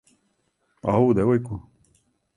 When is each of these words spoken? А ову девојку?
А 0.93 0.95
ову 1.03 1.13
девојку? 1.21 1.63